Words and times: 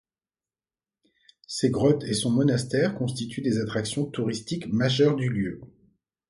Ses 1.45 1.69
grottes 1.69 2.05
et 2.05 2.15
son 2.15 2.31
monastère 2.31 2.95
constituent 2.97 3.43
des 3.43 3.59
attractions 3.59 4.03
touristiques 4.05 4.65
majeures 4.73 5.15
du 5.15 5.29
lieu. 5.29 5.61